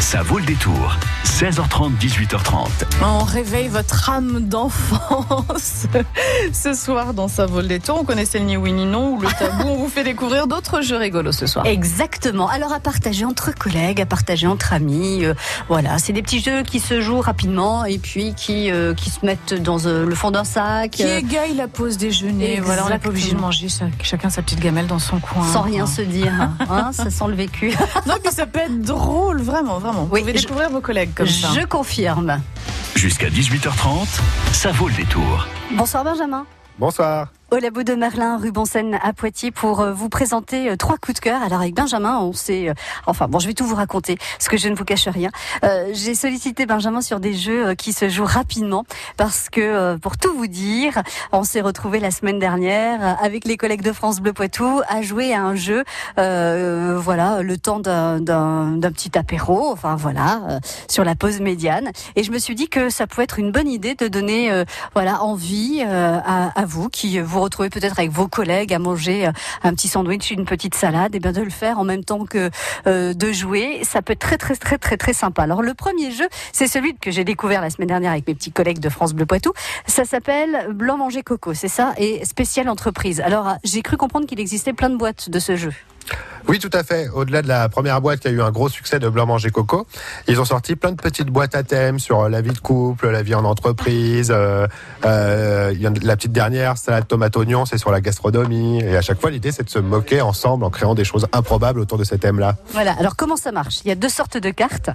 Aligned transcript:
Ça 0.00 0.22
vaut 0.22 0.38
le 0.38 0.44
détour. 0.44 0.96
16h30, 1.24 1.98
18h30. 1.98 2.68
On 3.02 3.24
réveille 3.24 3.68
votre 3.68 4.08
âme 4.08 4.40
d'enfance 4.48 5.86
ce 6.52 6.74
soir 6.74 7.12
dans 7.12 7.28
Ça 7.28 7.46
vaut 7.46 7.60
le 7.60 7.66
détour. 7.66 7.98
On 8.00 8.04
connaissait 8.04 8.38
le 8.38 8.44
ni 8.44 8.56
oui 8.56 8.72
ni 8.72 8.86
non 8.86 9.14
ou 9.14 9.20
le 9.20 9.28
tabou. 9.28 9.64
On 9.68 9.76
vous 9.76 9.88
fait 9.88 10.04
découvrir 10.04 10.46
d'autres 10.46 10.80
jeux 10.80 10.96
rigolos 10.96 11.32
ce 11.32 11.46
soir. 11.46 11.66
Exactement. 11.66 12.48
Alors 12.48 12.72
à 12.72 12.80
partager 12.80 13.24
entre 13.24 13.52
collègues, 13.54 14.00
à 14.00 14.06
partager 14.06 14.46
entre 14.46 14.72
amis. 14.72 15.24
euh, 15.24 15.34
voilà, 15.68 15.98
c'est 15.98 16.12
des 16.12 16.22
petits 16.22 16.40
jeux 16.40 16.62
qui 16.62 16.78
se 16.80 17.00
jouent 17.00 17.20
rapidement 17.20 17.84
et 17.84 17.98
puis 17.98 18.34
qui, 18.34 18.70
euh, 18.70 18.94
qui 18.94 19.10
se 19.10 19.24
mettent 19.26 19.54
dans 19.54 19.86
euh, 19.86 20.06
le 20.06 20.14
fond 20.14 20.30
d'un 20.30 20.44
sac. 20.44 20.92
Qui 20.92 21.02
égaye 21.02 21.54
la 21.54 21.68
pause 21.68 21.96
déjeuner. 21.96 22.60
Voilà, 22.60 22.84
on 22.86 22.88
n'est 22.88 22.98
pas 22.98 23.08
obligé 23.08 23.32
de 23.32 23.40
manger 23.40 23.66
chacun 24.02 24.30
sa 24.30 24.42
petite 24.42 24.60
gamelle 24.60 24.86
dans 24.86 25.00
son 25.00 25.18
coin. 25.18 25.44
sans 25.52 25.62
rien 25.62 25.86
se 25.86 26.02
dire. 26.02 26.32
Hein, 26.70 26.90
ça 26.92 27.10
sent 27.10 27.24
le 27.28 27.34
vécu. 27.34 27.74
Non, 28.06 28.14
puis 28.22 28.32
ça 28.32 28.46
peut 28.46 28.60
être 28.60 28.80
drôle, 28.80 29.42
vraiment, 29.42 29.78
vraiment. 29.86 30.04
Vous 30.04 30.12
Oui, 30.14 30.20
pouvez 30.20 30.36
je- 30.36 30.42
découvrir 30.42 30.70
vos 30.70 30.80
collègues 30.80 31.14
comme 31.14 31.26
ça. 31.28 31.48
Je 31.58 31.64
confirme. 31.66 32.40
Jusqu'à 32.94 33.28
18h30, 33.28 34.20
ça 34.52 34.72
vaut 34.72 34.88
le 34.88 34.94
détour. 34.94 35.46
Bonsoir 35.72 36.04
Benjamin. 36.04 36.44
Bonsoir. 36.78 37.28
Au 37.52 37.58
labo 37.58 37.84
de 37.84 37.94
Merlin, 37.94 38.38
rue 38.38 38.50
Bonsen 38.50 38.98
à 39.00 39.12
Poitiers, 39.12 39.52
pour 39.52 39.80
euh, 39.80 39.92
vous 39.92 40.08
présenter 40.08 40.68
euh, 40.68 40.76
trois 40.76 40.96
coups 40.96 41.14
de 41.14 41.20
cœur. 41.20 41.40
Alors 41.44 41.60
avec 41.60 41.76
Benjamin, 41.76 42.18
on 42.18 42.32
s'est... 42.32 42.68
euh, 42.68 42.74
Enfin 43.06 43.28
bon, 43.28 43.38
je 43.38 43.46
vais 43.46 43.54
tout 43.54 43.64
vous 43.64 43.76
raconter, 43.76 44.16
parce 44.16 44.48
que 44.48 44.56
je 44.56 44.68
ne 44.68 44.74
vous 44.74 44.84
cache 44.84 45.06
rien. 45.06 45.30
Euh, 45.62 45.90
J'ai 45.92 46.16
sollicité 46.16 46.66
Benjamin 46.66 47.00
sur 47.00 47.20
des 47.20 47.34
jeux 47.34 47.74
qui 47.74 47.92
se 47.92 48.08
jouent 48.08 48.24
rapidement, 48.24 48.84
parce 49.16 49.48
que, 49.48 49.94
pour 49.98 50.18
tout 50.18 50.34
vous 50.36 50.48
dire, 50.48 51.00
on 51.30 51.44
s'est 51.44 51.60
retrouvé 51.60 52.00
la 52.00 52.10
semaine 52.10 52.40
dernière 52.40 53.16
avec 53.22 53.44
les 53.44 53.56
collègues 53.56 53.82
de 53.82 53.92
France 53.92 54.18
Bleu 54.18 54.32
Poitou 54.32 54.82
à 54.88 55.02
jouer 55.02 55.32
à 55.32 55.42
un 55.44 55.54
jeu, 55.54 55.84
euh, 56.18 56.98
voilà, 57.00 57.42
le 57.42 57.56
temps 57.58 57.78
d'un 57.78 58.80
petit 58.92 59.16
apéro, 59.16 59.70
enfin 59.70 59.94
voilà, 59.94 60.58
sur 60.88 61.04
la 61.04 61.14
pause 61.14 61.40
médiane. 61.40 61.92
Et 62.16 62.24
je 62.24 62.32
me 62.32 62.38
suis 62.40 62.56
dit 62.56 62.68
que 62.68 62.90
ça 62.90 63.06
pouvait 63.06 63.22
être 63.22 63.38
une 63.38 63.52
bonne 63.52 63.68
idée 63.68 63.94
de 63.94 64.08
donner, 64.08 64.64
voilà, 64.94 65.22
envie 65.22 65.82
à, 65.82 66.48
à 66.48 66.64
vous 66.64 66.88
qui 66.88 67.20
vous 67.20 67.35
retrouvez 67.40 67.70
peut-être 67.70 67.98
avec 67.98 68.10
vos 68.10 68.28
collègues 68.28 68.72
à 68.72 68.78
manger 68.78 69.26
euh, 69.26 69.32
un 69.62 69.74
petit 69.74 69.88
sandwich, 69.88 70.30
une 70.30 70.44
petite 70.44 70.74
salade, 70.74 71.14
et 71.14 71.20
bien 71.20 71.32
de 71.32 71.42
le 71.42 71.50
faire 71.50 71.78
en 71.78 71.84
même 71.84 72.04
temps 72.04 72.24
que 72.24 72.50
euh, 72.86 73.14
de 73.14 73.32
jouer. 73.32 73.80
Ça 73.82 74.02
peut 74.02 74.12
être 74.12 74.20
très 74.20 74.38
très 74.38 74.56
très 74.56 74.78
très 74.78 74.96
très 74.96 75.12
sympa. 75.12 75.42
Alors 75.42 75.62
le 75.62 75.74
premier 75.74 76.10
jeu, 76.10 76.28
c'est 76.52 76.68
celui 76.68 76.94
que 76.94 77.10
j'ai 77.10 77.24
découvert 77.24 77.60
la 77.60 77.70
semaine 77.70 77.88
dernière 77.88 78.12
avec 78.12 78.26
mes 78.26 78.34
petits 78.34 78.52
collègues 78.52 78.80
de 78.80 78.88
France 78.88 79.14
Bleu 79.14 79.26
Poitou. 79.26 79.52
Ça 79.86 80.04
s'appelle 80.04 80.68
Blanc 80.72 80.96
manger 80.96 81.22
coco, 81.22 81.54
c'est 81.54 81.68
ça, 81.68 81.94
et 81.98 82.24
spécial 82.24 82.68
entreprise. 82.68 83.20
Alors 83.20 83.48
ah, 83.48 83.58
j'ai 83.64 83.82
cru 83.82 83.96
comprendre 83.96 84.26
qu'il 84.26 84.40
existait 84.40 84.72
plein 84.72 84.90
de 84.90 84.96
boîtes 84.96 85.30
de 85.30 85.38
ce 85.38 85.56
jeu. 85.56 85.72
Oui, 86.48 86.60
tout 86.60 86.70
à 86.72 86.84
fait. 86.84 87.08
Au-delà 87.08 87.42
de 87.42 87.48
la 87.48 87.68
première 87.68 88.00
boîte 88.00 88.20
qui 88.20 88.28
a 88.28 88.30
eu 88.30 88.40
un 88.40 88.52
gros 88.52 88.68
succès 88.68 89.00
de 89.00 89.08
Blanc 89.08 89.26
Manger 89.26 89.50
Coco, 89.50 89.84
ils 90.28 90.40
ont 90.40 90.44
sorti 90.44 90.76
plein 90.76 90.92
de 90.92 90.96
petites 90.96 91.26
boîtes 91.28 91.56
à 91.56 91.64
thème 91.64 91.98
sur 91.98 92.20
euh, 92.20 92.28
la 92.28 92.40
vie 92.40 92.52
de 92.52 92.58
couple, 92.60 93.10
la 93.10 93.24
vie 93.24 93.34
en 93.34 93.44
entreprise. 93.44 94.30
euh, 94.30 94.68
euh, 95.04 95.74
la 96.02 96.16
petite 96.16 96.30
dernière, 96.30 96.78
salade 96.78 97.08
tomate 97.08 97.36
oignon, 97.36 97.66
c'est 97.66 97.78
sur 97.78 97.90
la 97.90 98.00
gastronomie. 98.00 98.78
Et 98.80 98.96
à 98.96 99.02
chaque 99.02 99.20
fois, 99.20 99.32
l'idée, 99.32 99.50
c'est 99.50 99.64
de 99.64 99.70
se 99.70 99.80
moquer 99.80 100.20
ensemble 100.20 100.62
en 100.62 100.70
créant 100.70 100.94
des 100.94 101.02
choses 101.04 101.26
improbables 101.32 101.80
autour 101.80 101.98
de 101.98 102.04
ces 102.04 102.16
thèmes-là. 102.16 102.54
Voilà. 102.70 102.94
Alors 102.96 103.16
comment 103.16 103.36
ça 103.36 103.50
marche? 103.50 103.80
Il 103.84 103.88
y 103.88 103.90
a 103.90 103.96
deux 103.96 104.08
sortes 104.08 104.36
de 104.36 104.50
cartes. 104.50 104.90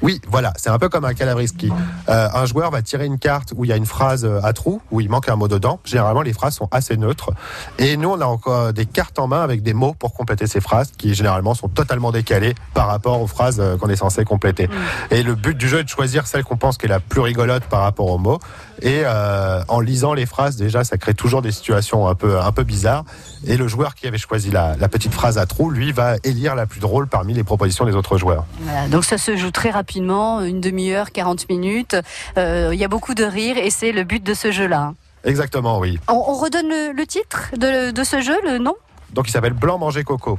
Oui, 0.00 0.20
voilà, 0.28 0.52
c'est 0.56 0.70
un 0.70 0.78
peu 0.78 0.88
comme 0.88 1.04
un 1.04 1.14
calabrisky. 1.14 1.72
Euh, 2.08 2.28
un 2.32 2.46
joueur 2.46 2.70
va 2.70 2.82
tirer 2.82 3.06
une 3.06 3.18
carte 3.18 3.52
où 3.56 3.64
il 3.64 3.68
y 3.68 3.72
a 3.72 3.76
une 3.76 3.86
phrase 3.86 4.24
à 4.44 4.52
trous, 4.52 4.80
où 4.92 5.00
il 5.00 5.10
manque 5.10 5.28
un 5.28 5.34
mot 5.34 5.48
dedans. 5.48 5.80
Généralement, 5.84 6.22
les 6.22 6.32
phrases 6.32 6.54
sont 6.54 6.68
assez 6.70 6.96
neutres. 6.96 7.32
Et 7.80 7.96
nous, 7.96 8.10
on 8.10 8.20
a 8.20 8.26
encore 8.26 8.72
des 8.72 8.86
cartes 8.86 9.18
en 9.18 9.26
main 9.26 9.42
avec 9.42 9.64
des 9.64 9.74
mots 9.74 9.94
pour 9.98 10.14
compléter 10.14 10.43
ces 10.46 10.60
phrases, 10.60 10.92
qui 10.96 11.14
généralement 11.14 11.54
sont 11.54 11.68
totalement 11.68 12.12
décalées 12.12 12.54
par 12.74 12.86
rapport 12.88 13.20
aux 13.20 13.26
phrases 13.26 13.58
euh, 13.60 13.76
qu'on 13.76 13.88
est 13.88 13.96
censé 13.96 14.24
compléter. 14.24 14.68
Et 15.10 15.22
le 15.22 15.34
but 15.34 15.56
du 15.56 15.68
jeu 15.68 15.78
est 15.80 15.84
de 15.84 15.88
choisir 15.88 16.26
celle 16.26 16.44
qu'on 16.44 16.56
pense 16.56 16.78
qui 16.78 16.86
est 16.86 16.88
la 16.88 17.00
plus 17.00 17.20
rigolote 17.20 17.64
par 17.64 17.82
rapport 17.82 18.06
aux 18.08 18.18
mots. 18.18 18.38
Et 18.82 19.02
euh, 19.04 19.62
en 19.68 19.80
lisant 19.80 20.14
les 20.14 20.26
phrases, 20.26 20.56
déjà, 20.56 20.84
ça 20.84 20.96
crée 20.98 21.14
toujours 21.14 21.42
des 21.42 21.52
situations 21.52 22.08
un 22.08 22.14
peu, 22.14 22.40
un 22.40 22.52
peu 22.52 22.64
bizarres. 22.64 23.04
Et 23.46 23.56
le 23.56 23.68
joueur 23.68 23.94
qui 23.94 24.06
avait 24.06 24.18
choisi 24.18 24.50
la, 24.50 24.76
la 24.76 24.88
petite 24.88 25.12
phrase 25.12 25.38
à 25.38 25.46
trous, 25.46 25.70
lui, 25.70 25.92
va 25.92 26.16
élire 26.24 26.54
la 26.54 26.66
plus 26.66 26.80
drôle 26.80 27.06
parmi 27.06 27.34
les 27.34 27.44
propositions 27.44 27.84
des 27.84 27.94
autres 27.94 28.18
joueurs. 28.18 28.44
Voilà, 28.60 28.88
donc 28.88 29.04
ça 29.04 29.18
se 29.18 29.36
joue 29.36 29.50
très 29.50 29.70
rapidement, 29.70 30.40
une 30.42 30.60
demi-heure, 30.60 31.12
40 31.12 31.48
minutes. 31.48 31.96
Euh, 32.38 32.70
Il 32.72 32.78
y 32.78 32.84
a 32.84 32.88
beaucoup 32.88 33.14
de 33.14 33.24
rire 33.24 33.56
et 33.58 33.70
c'est 33.70 33.92
le 33.92 34.04
but 34.04 34.22
de 34.22 34.34
ce 34.34 34.50
jeu-là. 34.50 34.94
Exactement, 35.24 35.78
oui. 35.78 35.98
On, 36.08 36.12
on 36.14 36.34
redonne 36.34 36.68
le, 36.68 36.92
le 36.92 37.06
titre 37.06 37.50
de, 37.56 37.90
de 37.92 38.04
ce 38.04 38.20
jeu, 38.20 38.36
le 38.44 38.58
nom? 38.58 38.74
Donc 39.14 39.28
il 39.28 39.30
s'appelle 39.30 39.52
Blanc 39.52 39.78
Manger 39.78 40.04
Coco. 40.04 40.38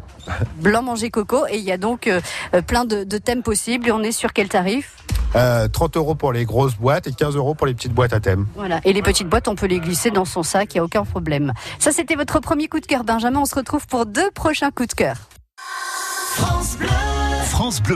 Blanc 0.58 0.84
manger 0.84 1.10
coco 1.10 1.46
et 1.50 1.58
il 1.58 1.64
y 1.64 1.72
a 1.72 1.78
donc 1.78 2.08
euh, 2.08 2.20
euh, 2.54 2.62
plein 2.62 2.86
de, 2.86 3.04
de 3.04 3.18
thèmes 3.18 3.44
possibles 3.44 3.88
et 3.88 3.92
on 3.92 4.02
est 4.02 4.12
sur 4.12 4.34
quel 4.34 4.50
tarif? 4.50 4.98
Euh, 5.36 5.68
30 5.68 5.98
euros 5.98 6.16
pour 6.16 6.32
les 6.32 6.46
grosses 6.46 6.76
boîtes 6.76 7.08
et 7.08 7.12
15 7.12 7.36
euros 7.36 7.56
pour 7.56 7.68
les 7.68 7.74
petites 7.74 7.94
boîtes 7.94 8.14
à 8.14 8.20
thème. 8.20 8.48
Voilà. 8.56 8.80
Et 8.86 8.94
les 8.94 9.02
petites 9.02 9.28
boîtes, 9.28 9.48
on 9.48 9.56
peut 9.56 9.66
les 9.66 9.80
glisser 9.80 10.12
dans 10.12 10.26
son 10.26 10.44
sac, 10.44 10.74
il 10.74 10.78
n'y 10.78 10.82
a 10.82 10.84
aucun 10.84 11.04
problème. 11.04 11.54
Ça, 11.80 11.92
c'était 11.92 12.16
votre 12.16 12.40
premier 12.40 12.68
coup 12.68 12.80
de 12.80 12.86
cœur, 12.86 13.04
Benjamin. 13.04 13.40
On 13.40 13.46
se 13.46 13.56
retrouve 13.56 13.86
pour 13.88 14.06
deux 14.06 14.32
prochains 14.32 14.72
coups 14.72 14.90
de 14.90 14.94
cœur. 14.94 15.18
France 15.58 16.78
Bleu 16.78 16.88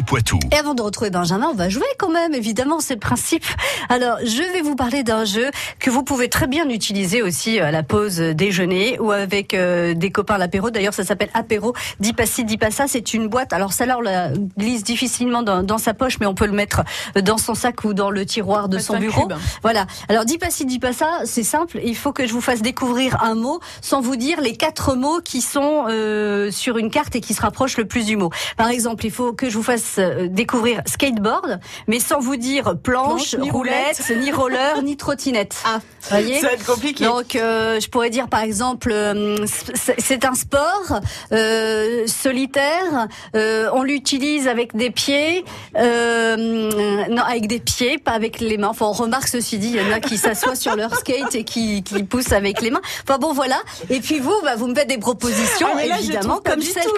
Poitou. 0.07 0.39
Et 0.53 0.55
avant 0.55 0.73
de 0.73 0.81
retrouver 0.81 1.09
Benjamin, 1.09 1.49
on 1.51 1.53
va 1.53 1.67
jouer 1.67 1.85
quand 1.97 2.09
même, 2.09 2.33
évidemment, 2.33 2.79
c'est 2.79 2.93
le 2.93 2.99
principe. 2.99 3.43
Alors, 3.89 4.17
je 4.23 4.53
vais 4.53 4.61
vous 4.61 4.75
parler 4.75 5.03
d'un 5.03 5.25
jeu 5.25 5.51
que 5.79 5.89
vous 5.89 6.01
pouvez 6.01 6.29
très 6.29 6.47
bien 6.47 6.69
utiliser 6.69 7.21
aussi 7.21 7.59
à 7.59 7.69
la 7.69 7.83
pause 7.83 8.19
déjeuner 8.19 8.97
ou 8.99 9.11
avec 9.11 9.53
euh, 9.53 9.93
des 9.93 10.11
copains 10.11 10.35
à 10.35 10.37
l'apéro. 10.37 10.69
D'ailleurs, 10.69 10.93
ça 10.93 11.03
s'appelle 11.03 11.29
apéro 11.33 11.73
dit 11.99 12.13
pas 12.13 12.25
ci, 12.25 12.45
dit 12.45 12.57
pas 12.57 12.71
ça. 12.71 12.85
C'est 12.87 13.13
une 13.13 13.27
boîte. 13.27 13.51
Alors, 13.51 13.73
celle-là, 13.73 13.97
on 13.97 14.01
la 14.01 14.31
glisse 14.57 14.83
difficilement 14.83 15.43
dans, 15.43 15.61
dans 15.61 15.77
sa 15.77 15.93
poche, 15.93 16.19
mais 16.21 16.25
on 16.25 16.35
peut 16.35 16.47
le 16.47 16.53
mettre 16.53 16.83
dans 17.21 17.37
son 17.37 17.53
sac 17.53 17.83
ou 17.83 17.93
dans 17.93 18.11
le 18.11 18.25
tiroir 18.25 18.69
de 18.69 18.79
son 18.79 18.97
bureau. 18.97 19.27
cube. 19.27 19.37
Voilà. 19.61 19.87
Alors, 20.07 20.23
dis 20.23 20.37
pas 20.37 20.51
ci, 20.51 20.65
dis 20.65 20.79
pas 20.79 20.93
ça. 20.93 21.19
C'est 21.25 21.43
simple. 21.43 21.79
Il 21.83 21.97
faut 21.97 22.13
que 22.13 22.25
je 22.25 22.31
vous 22.31 22.41
fasse 22.41 22.61
découvrir 22.61 23.21
un 23.21 23.35
mot 23.35 23.59
sans 23.81 23.99
vous 23.99 24.15
dire 24.15 24.39
les 24.39 24.55
quatre 24.55 24.95
mots 24.95 25.19
qui 25.19 25.41
sont 25.41 25.85
euh, 25.89 26.49
sur 26.49 26.77
une 26.77 26.89
carte 26.89 27.17
et 27.17 27.21
qui 27.21 27.33
se 27.33 27.41
rapprochent 27.41 27.77
le 27.77 27.85
plus 27.85 28.05
du 28.05 28.15
mot. 28.15 28.29
Par 28.55 28.69
exemple, 28.69 29.05
il 29.05 29.11
faut 29.11 29.33
que 29.33 29.48
je 29.49 29.57
vous 29.57 29.63
fasse 29.63 29.95
euh, 29.99 30.27
découvrir 30.29 30.81
skateboard, 30.85 31.59
mais 31.87 31.99
sans 31.99 32.19
vous 32.19 32.35
dire 32.35 32.75
planche, 32.81 33.31
Planche, 33.31 33.35
ni 33.39 33.49
roulette, 33.51 34.11
ni 34.17 34.31
roller, 34.31 34.81
ni 34.83 34.97
trottinette. 34.97 35.55
Ah, 35.65 35.79
voyez 36.09 36.39
ça 36.39 36.47
va 36.47 36.53
être 36.53 36.65
compliqué. 36.65 37.03
donc, 37.05 37.35
euh, 37.35 37.79
je 37.79 37.89
pourrais 37.89 38.09
dire 38.09 38.27
par 38.27 38.41
exemple, 38.41 38.91
euh, 38.91 39.37
c'est 39.97 40.25
un 40.25 40.35
sport 40.35 40.99
euh, 41.31 42.05
solitaire. 42.07 43.07
euh, 43.35 43.69
on 43.73 43.83
l'utilise 43.83 44.47
avec 44.47 44.75
des 44.75 44.89
pieds, 44.91 45.43
euh, 45.77 47.07
non 47.09 47.23
avec 47.23 47.47
des 47.47 47.59
pieds, 47.59 47.97
pas 47.97 48.11
avec 48.11 48.39
les 48.39 48.57
mains. 48.57 48.69
Enfin, 48.69 48.85
on 48.87 48.91
remarque 48.91 49.27
ceci 49.27 49.57
dit, 49.57 49.69
il 49.69 49.75
y 49.75 49.81
en 49.81 49.91
a 49.91 49.99
qui 49.99 50.17
s'assoient 50.17 50.55
sur 50.55 50.75
leur 50.75 50.93
skate 50.95 51.35
et 51.35 51.43
qui, 51.43 51.83
qui 51.83 52.03
poussent 52.03 52.31
avec 52.33 52.61
les 52.61 52.71
mains. 52.71 52.81
Enfin 53.03 53.17
bon, 53.17 53.33
voilà. 53.33 53.57
Et 53.89 53.99
puis 53.99 54.19
vous, 54.19 54.35
bah, 54.43 54.55
vous 54.55 54.67
me 54.67 54.75
faites 54.75 54.87
des 54.87 54.97
propositions, 54.97 55.67
Ah, 55.71 55.75
mais 55.75 55.87
là, 55.87 55.95
je 55.97 56.03
évidemment, 56.03 56.37
pas 56.37 56.51
comme 56.51 56.61
celles 56.61 56.83
tout, 56.83 56.93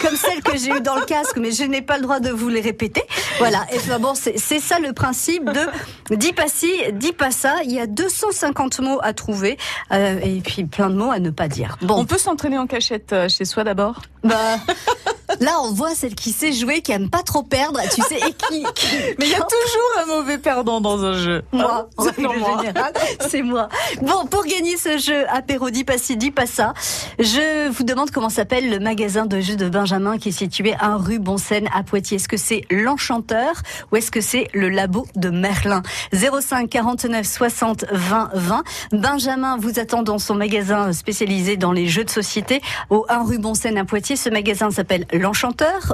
comme 0.00 0.16
celle 0.16 0.42
que 0.42 0.56
j'ai 0.56 0.70
eue 0.70 0.80
dans 0.80 0.96
le 0.96 1.04
casque, 1.04 1.36
mais 1.36 1.50
je 1.52 1.64
n'ai 1.72 1.82
pas 1.82 1.96
le 1.96 2.02
droit 2.02 2.20
de 2.20 2.30
vous 2.30 2.48
les 2.48 2.60
répéter. 2.60 3.02
Voilà. 3.38 3.66
Et 3.72 3.98
bon, 3.98 4.14
c'est 4.14 4.38
c'est 4.38 4.60
ça 4.60 4.78
le 4.78 4.92
principe 4.92 5.44
de 5.44 5.66
dis 6.16 6.32
pas 6.32 6.48
ci, 6.48 6.70
dis 6.92 7.12
pas 7.12 7.30
ça. 7.30 7.56
Il 7.64 7.72
y 7.72 7.80
a 7.80 7.86
250 7.86 8.80
mots 8.80 9.00
à 9.02 9.12
trouver 9.12 9.56
euh, 9.92 10.20
et 10.22 10.40
puis 10.40 10.64
plein 10.64 10.90
de 10.90 10.94
mots 10.94 11.10
à 11.10 11.18
ne 11.18 11.30
pas 11.30 11.48
dire. 11.48 11.78
Bon, 11.82 11.98
On 11.98 12.04
peut 12.04 12.18
s'entraîner 12.18 12.58
en 12.58 12.66
cachette 12.66 13.12
euh, 13.12 13.28
chez 13.28 13.44
soi 13.44 13.64
d'abord? 13.64 14.02
Bah, 14.22 14.56
là 15.40 15.52
on 15.62 15.72
voit 15.72 15.94
celle 15.94 16.14
qui 16.14 16.32
sait 16.32 16.52
jouer, 16.52 16.80
qui 16.82 16.92
aime 16.92 17.10
pas 17.10 17.22
trop 17.22 17.42
perdre, 17.42 17.80
tu 17.94 18.02
sais, 18.02 18.16
et 18.16 18.32
qui. 18.32 18.62
qui- 18.74 18.86
Mais 19.18 19.26
il 19.26 19.30
y 19.30 19.34
a 19.34 19.40
toujours 19.40 20.02
un 20.02 20.06
mauvais 20.06 20.38
perdant 20.38 20.80
dans 20.80 21.04
un 21.04 21.14
jeu. 21.18 21.42
Moi, 21.52 21.88
en 21.96 22.04
C'est 22.04 22.16
règle 22.26 22.44
générale, 22.62 22.92
c'est 23.28 23.42
moi. 23.42 23.68
Bon, 24.02 24.26
pour 24.26 24.44
gagner 24.44 24.76
ce 24.76 24.98
jeu 24.98 25.24
apéro 25.28 25.70
dit 25.70 25.84
pas 25.84 25.98
ci, 25.98 26.16
dit 26.16 26.30
pas 26.30 26.46
ça, 26.46 26.74
je 27.18 27.68
vous 27.70 27.84
demande 27.84 28.10
comment 28.10 28.28
s'appelle 28.30 28.70
le 28.70 28.78
magasin 28.78 29.26
de 29.26 29.40
jeux 29.40 29.56
de 29.56 29.68
Benjamin 29.68 30.18
qui 30.18 30.30
est 30.30 30.32
situé 30.32 30.74
à 30.78 30.96
rue 30.96 31.18
Bonsen 31.18 31.68
à 31.74 31.82
Poitiers. 31.82 32.16
Est-ce 32.16 32.28
que 32.28 32.36
c'est 32.36 32.62
l'Enchanteur 32.70 33.52
ou 33.90 33.96
est-ce 33.96 34.10
que 34.10 34.20
c'est 34.20 34.48
le 34.54 34.68
labo 34.68 35.06
de 35.16 35.30
Merlin? 35.30 35.82
05 36.12 36.68
49 36.68 37.26
60 37.26 37.84
20 37.90 38.30
20. 38.34 38.62
Benjamin 38.92 39.56
vous 39.58 39.78
attend 39.78 40.02
dans 40.02 40.18
son 40.18 40.34
magasin 40.34 40.92
spécialisé 40.92 41.56
dans 41.56 41.72
les 41.72 41.86
jeux 41.88 42.04
de 42.04 42.10
société 42.10 42.60
au 42.90 43.04
1 43.08 43.24
rue 43.24 43.38
Bonsen 43.38 43.76
à 43.78 43.84
Poitiers. 43.84 44.16
Ce 44.16 44.28
magasin 44.28 44.70
s'appelle 44.70 45.06
l'Enchanteur 45.12 45.31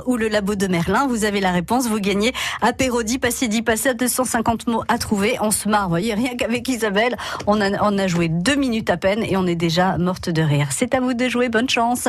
ou 0.06 0.16
le 0.16 0.28
labo 0.28 0.54
de 0.54 0.66
Merlin. 0.66 1.06
Vous 1.06 1.24
avez 1.24 1.40
la 1.40 1.52
réponse, 1.52 1.88
vous 1.88 2.00
gagnez 2.00 2.32
apéro 2.60 3.02
dit 3.02 3.18
pas 3.18 3.30
ci, 3.30 3.48
dit 3.48 3.62
pas 3.62 3.76
ça, 3.76 3.94
250 3.94 4.66
mots 4.66 4.84
à 4.88 4.98
trouver. 4.98 5.36
On 5.40 5.50
se 5.50 5.68
marre, 5.68 5.84
vous 5.84 5.90
voyez, 5.90 6.14
rien 6.14 6.36
qu'avec 6.36 6.68
Isabelle, 6.68 7.16
on 7.46 7.58
on 7.60 7.98
a 7.98 8.06
joué 8.06 8.28
deux 8.28 8.56
minutes 8.56 8.90
à 8.90 8.96
peine 8.96 9.22
et 9.22 9.36
on 9.36 9.46
est 9.46 9.54
déjà 9.54 9.98
morte 9.98 10.30
de 10.30 10.42
rire. 10.42 10.68
C'est 10.70 10.94
à 10.94 11.00
vous 11.00 11.14
de 11.14 11.28
jouer, 11.28 11.48
bonne 11.48 11.68
chance. 11.68 12.08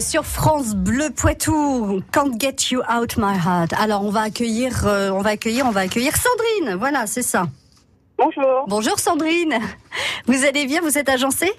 Sur 0.00 0.24
France 0.24 0.74
Bleu 0.74 1.10
Poitou. 1.10 2.02
Can't 2.10 2.32
get 2.40 2.56
you 2.72 2.80
out 2.92 3.16
my 3.16 3.36
heart. 3.36 3.72
Alors 3.78 4.04
on 4.04 4.10
va 4.10 4.22
accueillir, 4.22 4.86
euh, 4.86 5.10
on 5.10 5.20
va 5.20 5.30
accueillir, 5.30 5.66
on 5.66 5.70
va 5.70 5.80
accueillir 5.80 6.12
Sandrine. 6.16 6.76
Voilà, 6.76 7.06
c'est 7.06 7.22
ça. 7.22 7.46
Bonjour. 8.18 8.64
Bonjour 8.66 8.98
Sandrine. 8.98 9.58
Vous 10.26 10.44
allez 10.44 10.66
bien? 10.66 10.80
Vous 10.80 10.98
êtes 10.98 11.08
agencée? 11.08 11.52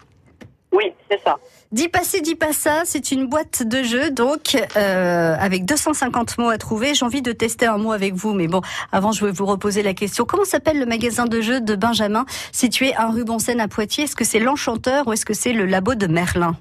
Oui, 0.74 0.84
c'est 1.10 1.22
ça. 1.24 1.38
Dis 1.72 1.88
passé, 1.88 2.20
dis 2.20 2.36
pas 2.36 2.52
ça, 2.52 2.82
c'est 2.84 3.12
une 3.12 3.28
boîte 3.28 3.64
de 3.64 3.84
jeux, 3.84 4.12
donc 4.12 4.58
euh, 4.76 5.36
avec 5.40 5.64
250 5.64 6.38
mots 6.38 6.50
à 6.50 6.58
trouver. 6.58 6.94
J'ai 6.94 7.06
envie 7.06 7.22
de 7.22 7.32
tester 7.32 7.68
un 7.68 7.78
mot 7.78 7.94
avec 7.94 8.16
vous, 8.16 8.34
mais 8.34 8.48
bon, 8.48 8.62
avant 8.92 9.14
je 9.14 9.26
vais 9.26 9.32
vous 9.32 9.46
reposer 9.46 9.82
la 9.82 9.94
question. 9.94 10.26
Comment 10.26 10.46
s'appelle 10.46 10.80
le 10.80 10.86
magasin 10.86 11.26
de 11.26 11.40
jeux 11.40 11.62
de 11.62 11.76
Benjamin, 11.76 12.26
situé 12.52 12.94
à 12.96 13.08
rue 13.08 13.24
Bonsen 13.24 13.62
à 13.62 13.70
Poitiers? 13.70 14.04
Est-ce 14.04 14.16
que 14.16 14.26
c'est 14.26 14.40
l'Enchanteur 14.40 15.08
ou 15.08 15.14
est-ce 15.14 15.26
que 15.26 15.34
c'est 15.34 15.54
le 15.54 15.66
Labo 15.66 15.96
de 15.96 16.08
Merlin? 16.08 16.58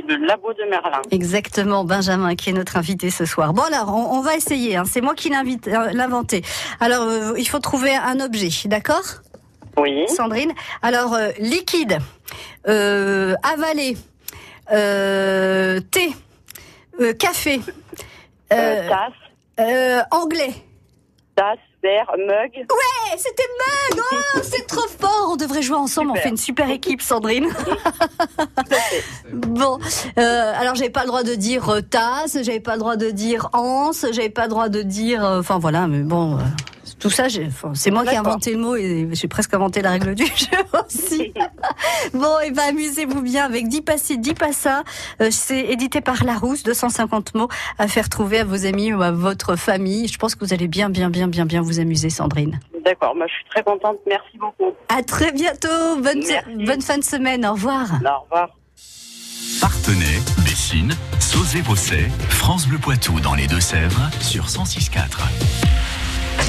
C'est 0.00 0.06
le 0.16 0.24
labo 0.26 0.52
de 0.52 0.62
Merlin. 0.70 1.02
Exactement, 1.10 1.84
Benjamin, 1.84 2.34
qui 2.36 2.50
est 2.50 2.52
notre 2.52 2.76
invité 2.76 3.10
ce 3.10 3.24
soir. 3.24 3.52
Bon 3.52 3.62
alors, 3.62 3.88
on, 3.94 4.16
on 4.18 4.20
va 4.20 4.36
essayer. 4.36 4.76
Hein. 4.76 4.84
C'est 4.86 5.00
moi 5.00 5.14
qui 5.14 5.28
l'invite- 5.30 5.66
euh, 5.68 5.90
l'inventé. 5.92 6.42
Alors, 6.80 7.02
euh, 7.02 7.32
il 7.36 7.48
faut 7.48 7.58
trouver 7.58 7.94
un 7.96 8.20
objet, 8.20 8.48
d'accord? 8.66 9.02
Oui. 9.76 10.04
Sandrine. 10.08 10.52
Alors, 10.82 11.14
euh, 11.14 11.30
liquide, 11.38 11.98
avalé, 12.64 13.96
thé, 15.90 16.12
café, 17.18 17.60
tasse, 18.48 20.06
anglais. 20.10 20.54
tasse, 21.34 21.58
verre, 21.82 22.10
mug. 22.18 22.50
Eh, 22.54 23.16
c'était 23.18 23.42
mug 23.58 24.02
Oh, 24.34 24.40
c'est 24.42 24.66
trop 24.66 24.86
fort 25.00 25.30
On 25.32 25.36
devrait 25.36 25.62
jouer 25.62 25.76
ensemble, 25.76 26.10
on 26.10 26.14
fait 26.16 26.28
une 26.30 26.36
super 26.36 26.68
équipe, 26.70 27.00
Sandrine. 27.00 27.48
bon, 29.58 29.78
euh, 30.18 30.52
alors 30.58 30.74
j'avais 30.74 30.90
pas 30.90 31.02
le 31.02 31.08
droit 31.08 31.22
de 31.22 31.34
dire 31.34 31.68
euh, 31.68 31.80
tasse, 31.80 32.38
j'avais 32.42 32.60
pas 32.60 32.72
le 32.74 32.78
droit 32.80 32.96
de 32.96 33.10
dire 33.10 33.48
anse, 33.52 34.06
j'avais 34.12 34.30
pas 34.30 34.44
le 34.44 34.48
droit 34.50 34.68
de 34.68 34.82
dire... 34.82 35.24
euh, 35.24 35.40
Enfin 35.40 35.58
voilà, 35.58 35.86
mais 35.86 36.00
bon... 36.00 36.36
euh, 36.38 36.42
tout 36.98 37.10
ça, 37.10 37.26
enfin, 37.46 37.72
c'est 37.74 37.92
moi 37.92 38.04
qui 38.04 38.12
ai 38.14 38.16
inventé 38.16 38.50
le 38.52 38.58
mot 38.58 38.74
et 38.74 39.08
j'ai 39.12 39.28
presque 39.28 39.54
inventé 39.54 39.82
la 39.82 39.90
règle 39.90 40.16
du 40.16 40.24
jeu 40.36 40.58
aussi. 40.84 41.32
bon, 42.14 42.40
et 42.44 42.50
ben 42.50 42.70
amusez-vous 42.70 43.22
bien 43.22 43.44
avec 43.44 43.68
10 43.68 43.82
passés, 43.82 44.16
10 44.16 44.34
passas. 44.34 44.82
Euh, 45.20 45.28
c'est 45.30 45.60
édité 45.60 46.00
par 46.00 46.24
Larousse, 46.24 46.64
250 46.64 47.34
mots 47.34 47.48
à 47.78 47.86
faire 47.86 48.08
trouver 48.08 48.40
à 48.40 48.44
vos 48.44 48.66
amis 48.66 48.92
ou 48.92 49.02
à 49.02 49.12
votre 49.12 49.54
famille. 49.54 50.08
Je 50.08 50.18
pense 50.18 50.34
que 50.34 50.44
vous 50.44 50.52
allez 50.52 50.66
bien, 50.66 50.90
bien, 50.90 51.08
bien, 51.08 51.28
bien, 51.28 51.44
bien 51.46 51.62
vous 51.62 51.78
amuser, 51.78 52.10
Sandrine. 52.10 52.58
D'accord, 52.84 53.14
moi 53.14 53.26
je 53.28 53.34
suis 53.34 53.44
très 53.50 53.62
contente. 53.62 53.98
Merci 54.08 54.36
beaucoup. 54.38 54.72
À 54.88 55.02
très 55.02 55.30
bientôt. 55.30 56.00
Bonne, 56.02 56.24
bonne 56.66 56.82
fin 56.82 56.98
de 56.98 57.04
semaine. 57.04 57.46
Au 57.46 57.52
revoir. 57.52 57.86
Au 57.92 58.22
revoir. 58.24 58.57
Partenay, 59.60 60.20
Bessines, 60.44 60.94
Sauzé-Bosset, 61.18 62.10
France 62.28 62.66
Bleu 62.66 62.78
Poitou 62.78 63.20
dans 63.20 63.34
les 63.34 63.46
Deux-Sèvres 63.46 64.10
sur 64.20 64.46
106.4. 64.46 65.77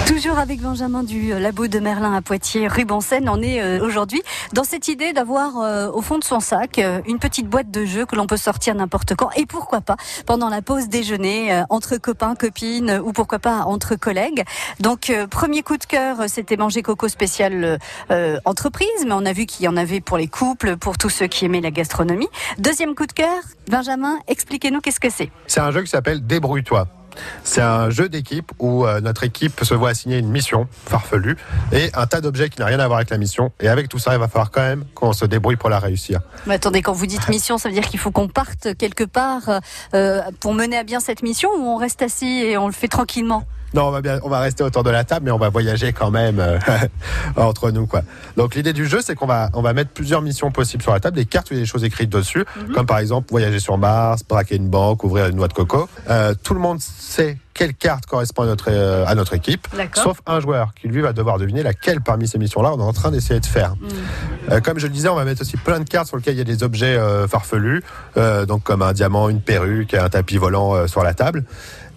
Toujours 0.08 0.39
avec 0.39 0.60
Benjamin 0.62 1.03
du 1.03 1.31
euh, 1.31 1.39
Labo 1.39 1.67
de 1.67 1.79
Merlin 1.79 2.13
à 2.13 2.22
Poitiers, 2.22 2.67
rue 2.67 2.86
Bonsen. 2.86 3.29
On 3.29 3.41
est 3.41 3.62
euh, 3.62 3.79
aujourd'hui 3.84 4.22
dans 4.53 4.63
cette 4.63 4.88
idée 4.88 5.13
d'avoir 5.13 5.58
euh, 5.58 5.89
au 5.91 6.01
fond 6.01 6.17
de 6.17 6.24
son 6.24 6.39
sac 6.39 6.81
une 7.08 7.19
petite 7.19 7.48
boîte 7.48 7.72
de 7.72 7.86
jeux 7.86 8.05
que 8.05 8.15
l'on 8.15 8.27
peut 8.27 8.38
sortir 8.38 8.75
n'importe 8.75 9.15
quand 9.15 9.29
et 9.38 9.46
pourquoi 9.46 9.81
pas 9.81 9.98
pendant 10.25 10.50
la 10.50 10.62
pause 10.62 10.89
déjeuner 10.89 11.63
entre 11.69 11.98
copains, 11.98 12.36
copines 12.36 13.00
ou 13.03 13.13
pourquoi 13.13 13.39
pas 13.39 13.63
entre 13.65 13.96
collègues. 13.96 14.43
Donc 14.79 15.12
premier 15.29 15.62
coup 15.63 15.77
de 15.77 15.86
cœur, 15.86 16.17
c'était 16.27 16.58
manger 16.58 16.81
coco 16.81 17.08
spécial 17.08 17.79
entreprise, 18.46 19.05
mais 19.05 19.13
on 19.13 19.25
a 19.25 19.34
vu 19.34 19.46
qu'il 19.46 19.65
y 19.65 19.67
en 19.67 19.77
avait 19.77 20.01
pour 20.01 20.17
les 20.17 20.27
couples, 20.27 20.77
pour 20.77 20.98
tous 20.98 21.10
ceux 21.10 21.27
qui 21.27 21.46
aimaient 21.46 21.62
la 21.62 21.72
gastronomie. 21.72 22.29
Deuxième 22.58 22.96
coup 22.96 23.05
de 23.05 23.13
cœur, 23.13 23.41
Benjamin, 23.69 24.19
expliquez-nous 24.27 24.81
qu'est-ce 24.81 25.00
que 25.00 25.10
c'est. 25.10 25.31
C'est 25.48 25.62
un 25.62 25.72
jeu 25.72 25.81
qui 25.81 25.89
s'appelle 25.89 26.25
Débrouille-toi. 26.25 26.88
C'est 27.43 27.61
un 27.61 27.89
jeu 27.89 28.09
d'équipe 28.09 28.51
où 28.59 28.85
euh, 28.85 29.01
notre 29.01 29.23
équipe 29.23 29.63
se 29.63 29.73
voit 29.73 29.89
assigner 29.89 30.17
une 30.17 30.29
mission 30.29 30.67
farfelue 30.85 31.38
et 31.71 31.89
un 31.93 32.07
tas 32.07 32.21
d'objets 32.21 32.49
qui 32.49 32.59
n'a 32.59 32.65
rien 32.65 32.79
à 32.79 32.88
voir 32.88 32.97
avec 32.97 33.09
la 33.09 33.17
mission. 33.17 33.51
Et 33.59 33.67
avec 33.67 33.89
tout 33.89 33.99
ça, 33.99 34.13
il 34.13 34.19
va 34.19 34.27
falloir 34.27 34.51
quand 34.51 34.61
même 34.61 34.85
qu'on 34.95 35.13
se 35.13 35.25
débrouille 35.25 35.55
pour 35.55 35.69
la 35.69 35.79
réussir. 35.79 36.19
Mais 36.45 36.55
attendez, 36.55 36.81
quand 36.81 36.93
vous 36.93 37.05
dites 37.05 37.27
mission, 37.29 37.57
ça 37.57 37.69
veut 37.69 37.75
dire 37.75 37.88
qu'il 37.88 37.99
faut 37.99 38.11
qu'on 38.11 38.27
parte 38.27 38.75
quelque 38.77 39.03
part 39.03 39.61
euh, 39.93 40.21
pour 40.39 40.53
mener 40.53 40.77
à 40.77 40.83
bien 40.83 40.99
cette 40.99 41.23
mission 41.23 41.49
ou 41.57 41.67
on 41.67 41.77
reste 41.77 42.01
assis 42.01 42.43
et 42.43 42.57
on 42.57 42.67
le 42.67 42.73
fait 42.73 42.88
tranquillement? 42.88 43.45
Non, 43.73 43.88
on 43.88 43.91
va 43.91 44.01
bien, 44.01 44.19
on 44.23 44.29
va 44.29 44.39
rester 44.39 44.63
autour 44.63 44.83
de 44.83 44.89
la 44.89 45.03
table, 45.03 45.25
mais 45.25 45.31
on 45.31 45.38
va 45.38 45.49
voyager 45.49 45.93
quand 45.93 46.11
même 46.11 46.39
euh, 46.39 46.57
entre 47.35 47.71
nous, 47.71 47.85
quoi. 47.85 48.01
Donc 48.38 48.55
l'idée 48.55 48.73
du 48.73 48.88
jeu, 48.88 48.99
c'est 49.03 49.15
qu'on 49.15 49.27
va, 49.27 49.49
on 49.53 49.61
va 49.61 49.73
mettre 49.73 49.91
plusieurs 49.91 50.21
missions 50.21 50.51
possibles 50.51 50.83
sur 50.83 50.93
la 50.93 50.99
table, 50.99 51.17
des 51.17 51.25
cartes 51.25 51.51
a 51.51 51.55
des 51.55 51.65
choses 51.65 51.83
écrites 51.83 52.09
dessus, 52.09 52.45
comme 52.73 52.85
par 52.85 52.99
exemple 52.99 53.29
voyager 53.31 53.59
sur 53.59 53.77
Mars, 53.77 54.23
braquer 54.27 54.55
une 54.55 54.69
banque, 54.69 55.03
ouvrir 55.03 55.27
une 55.27 55.35
noix 55.35 55.47
de 55.47 55.53
coco. 55.53 55.88
Euh, 56.09 56.33
tout 56.43 56.53
le 56.53 56.59
monde 56.59 56.79
sait 56.79 57.38
quelle 57.53 57.73
carte 57.73 58.05
correspond 58.05 58.43
à 58.43 58.45
notre 58.45 58.69
euh, 58.69 59.05
à 59.05 59.15
notre 59.15 59.33
équipe, 59.33 59.67
sauf 59.93 60.21
un 60.25 60.39
joueur 60.39 60.73
qui 60.73 60.88
lui 60.88 61.01
va 61.01 61.11
devoir 61.11 61.38
deviner 61.38 61.61
laquelle 61.61 61.99
parmi 61.99 62.25
ces 62.25 62.38
missions-là 62.38 62.71
on 62.73 62.79
est 62.79 62.83
en 62.83 62.93
train 62.93 63.11
d'essayer 63.11 63.41
de 63.41 63.45
faire. 63.45 63.75
Euh, 64.49 64.61
comme 64.61 64.79
je 64.79 64.88
le 64.88 64.93
disais, 64.93 65.09
on 65.09 65.15
va 65.15 65.25
mettre 65.25 65.41
aussi 65.41 65.57
plein 65.57 65.79
de 65.79 65.89
cartes 65.89 66.07
sur 66.07 66.15
lesquelles 66.15 66.35
il 66.35 66.39
y 66.39 66.41
a 66.41 66.45
des 66.45 66.63
objets 66.63 66.95
euh, 66.95 67.27
farfelus, 67.27 67.83
euh, 68.15 68.45
donc 68.45 68.63
comme 68.63 68.81
un 68.81 68.93
diamant, 68.93 69.27
une 69.27 69.41
perruque, 69.41 69.93
un 69.93 70.07
tapis 70.07 70.38
volant 70.38 70.73
euh, 70.73 70.88
sur 70.88 71.03
la 71.03 71.13
table. 71.13 71.43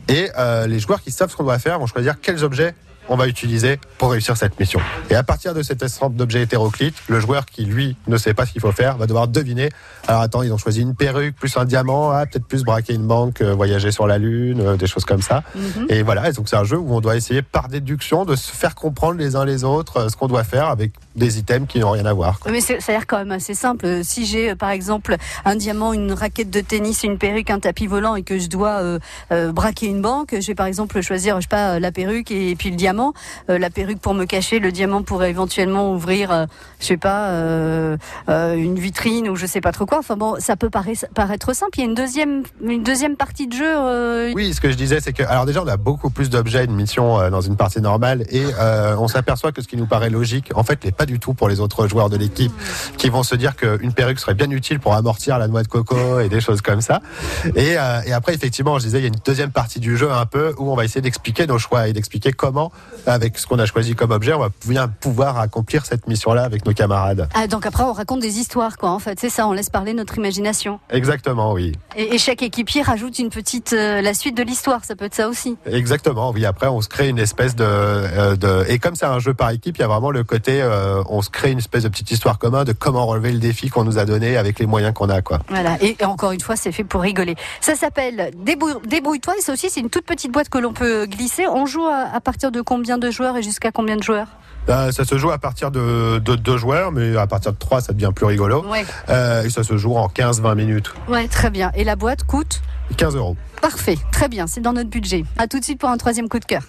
Et 0.09 0.28
euh, 0.37 0.66
les 0.66 0.80
joueurs 0.80 1.00
qui 1.00 1.11
savent 1.11 1.30
ce 1.30 1.37
qu'on 1.37 1.44
doit 1.44 1.59
faire 1.59 1.78
vont 1.78 1.87
choisir 1.87 2.21
quels 2.21 2.44
objets 2.44 2.75
on 3.12 3.16
va 3.16 3.28
utiliser 3.28 3.78
pour 3.99 4.11
réussir 4.12 4.38
cette 4.38 4.59
mission. 4.59 4.81
Et 5.11 5.14
à 5.14 5.23
partir 5.23 5.52
de 5.52 5.62
cet 5.62 5.83
ensemble 5.83 6.16
d'objets 6.16 6.42
hétéroclites, 6.42 6.97
le 7.09 7.21
joueur 7.21 7.45
qui, 7.45 7.66
lui, 7.66 7.95
ne 8.09 8.16
sait 8.16 8.33
pas 8.33 8.47
ce 8.47 8.52
qu'il 8.52 8.62
faut 8.62 8.73
faire, 8.73 8.97
va 8.97 9.07
devoir 9.07 9.28
deviner. 9.28 9.69
Alors 10.09 10.23
attends, 10.23 10.42
ils 10.42 10.52
ont 10.52 10.57
choisi 10.57 10.81
une 10.81 10.95
perruque, 10.95 11.37
plus 11.37 11.54
un 11.59 11.66
diamant, 11.66 12.11
ah, 12.11 12.25
peut-être 12.25 12.47
plus 12.47 12.64
braquer 12.64 12.95
une 12.95 13.07
banque, 13.07 13.42
euh, 13.42 13.54
voyager 13.54 13.90
sur 13.92 14.07
la 14.07 14.16
Lune, 14.16 14.61
euh, 14.61 14.76
des 14.76 14.87
choses 14.87 15.04
comme 15.04 15.21
ça. 15.21 15.42
Et 15.90 16.02
voilà, 16.02 16.31
et 16.31 16.33
donc 16.33 16.49
c'est 16.49 16.57
un 16.57 16.64
jeu 16.64 16.78
où 16.78 16.95
on 16.95 17.00
doit 17.00 17.16
essayer 17.16 17.42
par 17.42 17.69
déduction 17.69 18.25
de 18.25 18.35
se 18.35 18.50
faire 18.50 18.75
comprendre 18.75 19.19
les 19.19 19.37
uns 19.37 19.45
les 19.45 19.62
autres 19.62 19.99
euh, 19.99 20.09
ce 20.09 20.16
qu'on 20.16 20.26
doit 20.26 20.45
faire 20.45 20.69
avec 20.69 20.92
des 21.14 21.38
items 21.38 21.69
qui 21.69 21.81
n'ont 21.81 21.90
rien 21.90 22.07
à 22.07 22.14
voir. 22.14 22.40
quoi. 22.40 22.50
Mais 22.50 22.62
ça 22.62 22.75
a 22.75 22.92
l'air 22.92 23.07
quand 23.07 23.19
même 23.19 23.33
assez 23.33 23.54
simple. 23.54 24.00
Si 24.02 24.25
j'ai 24.25 24.54
par 24.54 24.71
exemple 24.71 25.16
un 25.45 25.57
diamant, 25.57 25.92
une 25.92 26.12
raquette 26.12 26.49
de 26.49 26.61
tennis, 26.61 27.02
une 27.04 27.19
perruque, 27.19 27.50
un 27.50 27.61
tapis 27.61 27.87
volant 27.87 28.16
et 28.16 28.23
que 28.23 28.38
je 28.38 28.49
dois 28.49 28.81
braquer 29.31 29.87
une 29.87 30.00
banque, 30.00 30.31
je 30.33 30.47
vais 30.47 30.54
par 30.54 30.66
exemple 30.66 31.00
choisir, 31.02 31.37
je 31.37 31.42
sais 31.42 31.49
pas, 31.49 31.78
la 31.78 31.92
perruque 31.92 32.31
et, 32.31 32.57
puis 32.57 32.71
le 32.71 32.76
diamant. 32.76 33.01
Euh, 33.50 33.59
la 33.59 33.71
perruque 33.71 34.00
pour 34.00 34.14
me 34.14 34.25
cacher, 34.25 34.59
le 34.59 34.73
diamant 34.73 35.02
pour 35.02 35.25
éventuellement 35.25 35.92
ouvrir, 35.92 36.30
euh, 36.30 36.47
je 36.80 36.87
sais 36.87 36.97
pas, 36.97 37.28
euh, 37.30 37.97
euh, 38.28 38.54
une 38.54 38.78
vitrine 38.78 39.28
ou 39.28 39.37
je 39.37 39.47
sais 39.47 39.61
pas 39.61 39.73
trop 39.73 39.87
quoi. 39.87 39.99
Enfin 39.99 40.16
bon, 40.16 40.37
ça 40.38 40.56
peut 40.56 40.71
paraître, 40.71 41.54
simple. 41.54 41.78
Il 41.78 41.80
y 41.80 41.82
a 41.82 41.87
une 41.87 41.94
deuxième, 41.94 42.42
une 42.62 42.82
deuxième 42.82 43.16
partie 43.16 43.47
de 43.47 43.52
jeu. 43.54 44.32
Oui, 44.35 44.52
ce 44.54 44.61
que 44.61 44.71
je 44.71 44.76
disais, 44.76 45.00
c'est 45.00 45.12
que, 45.12 45.23
alors 45.23 45.47
déjà, 45.47 45.62
on 45.62 45.68
a 45.68 45.76
beaucoup 45.76 46.11
plus 46.11 46.30
d'objets 46.30 46.66
de 46.66 46.73
mission 46.73 47.30
dans 47.30 47.40
une 47.40 47.56
partie 47.56 47.80
normale 47.80 48.25
et 48.30 48.44
on 48.99 49.09
s'aperçoit 49.09 49.52
que 49.52 49.62
ce 49.62 49.68
qui 49.68 49.76
nous 49.76 49.87
paraît 49.87 50.11
logique, 50.11 50.50
en 50.54 50.62
fait, 50.62 50.85
n'est 50.85 50.92
pas 50.92 51.06
du 51.06 51.18
tout 51.18 51.35
pour 51.35 51.49
les 51.49 51.61
autres 51.61 51.88
joueurs 51.88 52.11
de 52.11 52.16
l'équipe 52.16 52.52
qui 52.97 53.09
vont 53.09 53.23
se 53.23 53.35
dire 53.35 53.56
qu'une 53.56 53.92
perruque 53.92 54.18
serait 54.18 54.35
bien 54.35 54.50
utile 54.50 54.80
pour 54.80 54.94
amortir 54.94 55.38
la 55.38 55.49
noix 55.49 55.62
de 55.62 55.68
coco 55.68 56.21
et 56.21 56.28
des 56.28 56.40
choses 56.40 56.62
comme 56.62 56.80
ça. 56.80 57.00
Et, 57.56 57.73
et 58.06 58.12
après, 58.12 58.35
effectivement, 58.35 58.78
je 58.78 58.85
disais, 58.85 58.99
il 58.99 59.02
y 59.02 59.06
a 59.06 59.09
une 59.09 59.23
deuxième 59.25 59.50
partie 59.50 59.80
du 59.80 59.97
jeu 59.97 60.11
un 60.11 60.26
peu 60.26 60.54
où 60.59 60.71
on 60.71 60.76
va 60.76 60.85
essayer 60.85 61.00
d'expliquer 61.00 61.47
nos 61.47 61.59
choix 61.59 61.88
et 61.88 61.92
d'expliquer 61.92 62.32
comment, 62.32 62.73
avec 63.07 63.37
ce 63.39 63.47
qu'on 63.47 63.59
a 63.59 63.67
choisi 63.67 63.95
comme 63.97 64.12
objet, 64.12 64.33
on 64.33 64.39
va 64.39 64.51
bien 64.67 64.87
pouvoir 64.87 65.39
accomplir 65.39 65.85
cette 65.87 66.07
mission-là 66.07 66.45
avec 66.45 66.65
nos 66.65 66.73
camarades. 66.73 67.29
Ah, 67.35 67.47
donc 67.49 67.67
après, 67.67 67.83
on 67.83 67.93
raconte 67.93 68.21
des 68.21 68.39
histoires, 68.39 68.77
quoi. 68.79 68.91
En 68.91 69.01
fait, 69.01 69.19
c'est 69.19 69.29
ça. 69.29 69.49
On 69.49 69.53
laisse 69.53 69.71
parler 69.71 69.93
notre 69.93 70.19
imagination. 70.19 70.79
Exactement, 70.91 71.53
oui. 71.53 71.73
Et, 71.97 72.15
et 72.15 72.19
chaque 72.19 72.43
équipier 72.43 72.83
rajoute 72.83 73.19
une 73.19 73.31
petite 73.31 73.73
euh, 73.73 74.01
la 74.03 74.15
suite 74.15 74.37
de 74.37 74.45
l'histoire. 74.45 74.85
Ça 74.85 74.95
peut 74.95 75.07
être 75.07 75.15
ça 75.17 75.29
aussi. 75.29 75.57
Exactement, 75.67 76.31
oui. 76.31 76.47
Après, 76.47 76.69
on 76.69 76.81
se 76.81 76.89
crée 76.89 77.09
une 77.09 77.19
espèce 77.19 77.57
de, 77.57 77.65
euh, 77.67 78.37
de... 78.37 78.65
et 78.69 78.79
comme 78.79 78.95
c'est 78.95 79.07
un 79.07 79.19
jeu 79.19 79.35
par 79.35 79.51
équipe, 79.51 79.79
il 79.79 79.81
y 79.81 79.85
a 79.85 79.89
vraiment 79.89 80.11
le 80.12 80.23
côté, 80.23 80.62
euh, 80.62 81.03
on 81.09 81.23
se 81.23 81.31
crée 81.31 81.51
une 81.51 81.59
espèce 81.59 81.83
de 81.83 81.89
petite 81.89 82.11
histoire 82.12 82.39
commune 82.39 82.62
de 82.65 82.73
comment 82.73 83.07
relever 83.07 83.33
le 83.33 83.39
défi 83.39 83.69
qu'on 83.69 83.83
nous 83.85 83.99
a 83.99 84.05
donné 84.05 84.37
avec 84.37 84.59
les 84.61 84.67
moyens 84.67 84.95
qu'on 84.95 85.09
a, 85.09 85.23
quoi. 85.23 85.41
Voilà. 85.49 85.77
Et, 85.81 85.97
et 85.99 86.05
encore 86.05 86.33
une 86.33 86.41
fois, 86.41 86.55
c'est 86.55 86.71
fait 86.71 86.85
pour 86.85 87.01
rigoler. 87.01 87.35
Ça 87.61 87.75
s'appelle 87.75 88.31
Débrou- 88.45 88.87
Débrouille-toi. 88.87 89.35
Et 89.39 89.43
ça 89.43 89.53
aussi, 89.53 89.71
c'est 89.71 89.81
une 89.81 89.91
toute 89.91 90.05
petite 90.05 90.31
boîte 90.31 90.49
que 90.51 90.59
l'on 90.59 90.73
peut 90.73 91.07
glisser. 91.07 91.49
On 91.49 91.67
joue 91.67 91.87
à, 91.87 92.15
à 92.15 92.21
partir 92.21 92.53
de 92.53 92.61
combien 92.73 92.97
de 92.97 93.11
joueurs 93.11 93.37
et 93.37 93.43
jusqu'à 93.43 93.71
combien 93.71 93.97
de 93.97 94.02
joueurs 94.02 94.29
Euh, 94.71 94.91
ça 94.93 95.05
se 95.05 95.19
joue 95.19 95.31
à 95.31 95.37
partir 95.37 95.71
de, 95.71 96.19
de 96.21 96.37
deux 96.37 96.57
joueurs, 96.57 96.91
mais 96.91 97.19
à 97.19 97.26
partir 97.26 97.52
de 97.52 97.59
trois, 97.59 97.83
ça 97.83 97.93
devient 97.93 98.12
plus 98.17 98.25
rigolo. 98.25 98.64
Ouais. 98.67 98.87
Euh, 99.11 99.43
et 99.45 99.50
ça 99.50 99.62
se 99.62 99.76
joue 99.76 99.95
en 99.95 100.07
15-20 100.09 100.55
minutes. 100.55 100.91
Ouais, 101.07 101.29
très 101.29 101.50
bien. 101.50 101.71
Et 101.75 101.85
la 101.85 101.97
boîte 101.97 102.25
coûte 102.25 102.62
15 102.97 103.14
euros. 103.17 103.37
Parfait. 103.61 103.99
Très 104.11 104.29
bien. 104.31 104.47
C'est 104.47 104.62
dans 104.62 104.73
notre 104.73 104.88
budget. 104.88 105.26
À 105.37 105.49
tout 105.49 105.59
de 105.61 105.64
suite 105.64 105.79
pour 105.81 105.91
un 105.91 105.99
troisième 105.99 106.31
coup 106.31 106.38
de 106.38 106.47
cœur. 106.47 106.62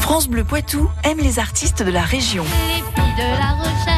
France 0.00 0.26
Bleu 0.28 0.42
Poitou 0.42 0.90
aime 1.04 1.18
les 1.18 1.38
artistes 1.38 1.84
de 1.84 1.92
la 1.92 2.02
région. 2.02 2.42
Les 2.42 2.82
filles 3.02 3.14
de 3.16 3.38
La 3.38 3.52
Rochelle 3.52 3.97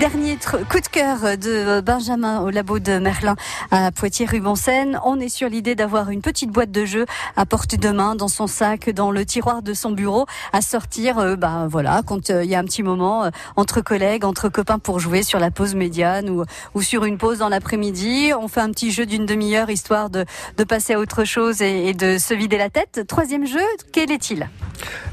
Dernier 0.00 0.38
coup 0.70 0.80
de 0.80 0.88
cœur 0.88 1.36
de 1.36 1.82
Benjamin 1.82 2.40
au 2.40 2.48
labo 2.48 2.78
de 2.78 2.98
Merlin 2.98 3.36
à 3.70 3.92
Poitiers-Rue-Bonseine. 3.92 4.98
On 5.04 5.20
est 5.20 5.28
sur 5.28 5.50
l'idée 5.50 5.74
d'avoir 5.74 6.08
une 6.08 6.22
petite 6.22 6.50
boîte 6.50 6.70
de 6.70 6.86
jeux 6.86 7.04
à 7.36 7.44
portée 7.44 7.76
de 7.76 7.90
main 7.90 8.14
dans 8.14 8.28
son 8.28 8.46
sac, 8.46 8.88
dans 8.88 9.10
le 9.10 9.26
tiroir 9.26 9.60
de 9.60 9.74
son 9.74 9.90
bureau, 9.90 10.24
à 10.54 10.62
sortir, 10.62 11.18
euh, 11.18 11.36
bah 11.36 11.66
voilà, 11.68 12.00
quand 12.06 12.30
euh, 12.30 12.42
il 12.42 12.48
y 12.48 12.54
a 12.54 12.58
un 12.58 12.64
petit 12.64 12.82
moment 12.82 13.24
euh, 13.24 13.30
entre 13.56 13.82
collègues, 13.82 14.24
entre 14.24 14.48
copains 14.48 14.78
pour 14.78 15.00
jouer 15.00 15.22
sur 15.22 15.38
la 15.38 15.50
pause 15.50 15.74
médiane 15.74 16.30
ou, 16.30 16.80
sur 16.80 17.04
une 17.04 17.18
pause 17.18 17.36
dans 17.40 17.50
l'après-midi. 17.50 18.32
On 18.40 18.48
fait 18.48 18.62
un 18.62 18.70
petit 18.70 18.92
jeu 18.92 19.04
d'une 19.04 19.26
demi-heure 19.26 19.68
histoire 19.68 20.08
de, 20.08 20.24
passer 20.66 20.94
à 20.94 20.98
autre 20.98 21.24
chose 21.24 21.60
et, 21.60 21.92
de 21.92 22.16
se 22.16 22.32
vider 22.32 22.56
la 22.56 22.70
tête. 22.70 23.02
Troisième 23.06 23.46
jeu, 23.46 23.60
quel 23.92 24.10
est-il? 24.10 24.48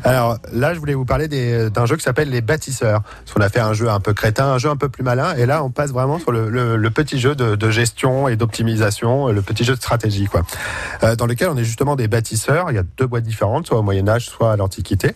Alors 0.05 0.37
là, 0.53 0.73
je 0.73 0.79
voulais 0.79 0.93
vous 0.93 1.03
parler 1.03 1.27
d'un 1.27 1.85
jeu 1.85 1.97
qui 1.97 2.03
s'appelle 2.03 2.29
les 2.29 2.39
bâtisseurs. 2.39 3.01
Parce 3.01 3.33
qu'on 3.33 3.41
a 3.41 3.49
fait 3.49 3.59
un 3.59 3.73
jeu 3.73 3.89
un 3.89 3.99
peu 3.99 4.13
crétin, 4.13 4.45
un 4.45 4.57
jeu 4.57 4.69
un 4.69 4.76
peu 4.77 4.89
plus 4.89 5.03
malin, 5.03 5.35
et 5.35 5.45
là, 5.45 5.63
on 5.63 5.69
passe 5.69 5.91
vraiment 5.91 6.19
sur 6.19 6.31
le, 6.31 6.89
petit 6.89 7.19
jeu 7.19 7.35
de, 7.35 7.69
gestion 7.69 8.27
et 8.27 8.35
d'optimisation, 8.35 9.27
le 9.27 9.41
petit 9.41 9.63
jeu 9.63 9.73
de 9.73 9.79
stratégie, 9.79 10.25
quoi. 10.25 10.43
Euh, 11.03 11.15
dans 11.15 11.25
lequel 11.25 11.49
on 11.49 11.57
est 11.57 11.63
justement 11.63 11.95
des 11.95 12.07
bâtisseurs. 12.07 12.71
Il 12.71 12.75
y 12.75 12.79
a 12.79 12.83
deux 12.97 13.07
boîtes 13.07 13.23
différentes, 13.23 13.67
soit 13.67 13.77
au 13.77 13.83
Moyen 13.83 14.07
Âge, 14.07 14.25
soit 14.25 14.53
à 14.53 14.55
l'Antiquité. 14.55 15.15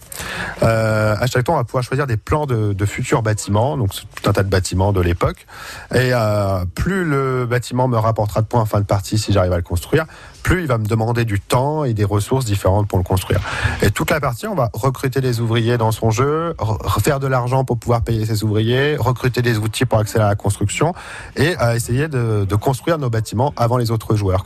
Euh, 0.64 1.16
à 1.20 1.28
chaque 1.28 1.46
temps, 1.46 1.54
on 1.54 1.58
va 1.58 1.64
pouvoir 1.64 1.84
choisir 1.84 2.08
des 2.08 2.18
plans 2.18 2.46
de, 2.46 2.86
futurs 2.86 3.22
bâtiments, 3.22 3.78
donc 3.78 3.92
tout 3.94 4.30
un 4.30 4.34
tas 4.34 4.44
de 4.44 4.50
bâtiments 4.50 4.92
de 4.92 5.02
l'époque. 5.02 5.46
Et 5.94 6.12
euh, 6.14 6.66
plus 6.76 7.06
le 7.06 7.46
bâtiment 7.46 7.88
me 7.88 7.98
rapportera 7.98 8.42
de 8.42 8.48
points 8.48 8.62
en 8.62 8.66
fin 8.66 8.80
de 8.80 8.86
partie 8.86 9.18
si 9.18 9.32
j'arrive 9.32 9.54
à 9.54 9.58
le 9.58 9.64
construire, 9.64 10.06
plus 10.42 10.62
il 10.62 10.68
va 10.68 10.78
me 10.78 10.86
demander 10.86 11.26
du 11.26 11.40
temps 11.40 11.84
et 11.84 11.94
des 11.94 12.04
ressources 12.04 12.46
différentes 12.46 12.88
pour 12.88 12.98
le 12.98 13.04
construire. 13.04 13.40
Et 13.82 13.92
toute 13.92 14.12
la 14.12 14.20
partie, 14.20 14.48
on 14.48 14.56
va 14.56 14.70
recruter 14.74 15.22
des 15.22 15.40
ouvriers 15.40 15.78
dans 15.78 15.92
son 15.92 16.12
jeu, 16.12 16.54
re- 16.58 16.78
refaire 16.82 17.20
de 17.20 17.28
l'argent 17.28 17.64
pour 17.64 17.78
pouvoir 17.78 18.02
payer 18.02 18.26
ses 18.26 18.44
ouvriers, 18.44 18.96
recruter 18.98 19.42
des 19.42 19.58
outils 19.58 19.86
pour 19.86 20.00
accélérer 20.00 20.30
la 20.30 20.36
construction 20.36 20.94
et 21.36 21.56
euh, 21.62 21.76
essayer 21.76 22.08
de, 22.08 22.46
construire 22.56 22.98
nos 23.00 23.10
bâtiments 23.10 23.54
avant 23.58 23.78
les 23.78 23.90
autres 23.92 24.16
joueurs. 24.16 24.44